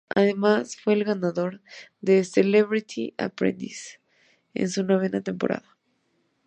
Además 0.15 0.77
fue 0.77 0.93
el 0.95 1.03
ganador 1.03 1.61
de 1.99 2.15
"The 2.15 2.23
Celebrity 2.23 3.13
Apprentice" 3.19 3.99
en 4.55 4.67
su 4.67 4.83
novena 4.83 5.21
temporada. 5.21 5.77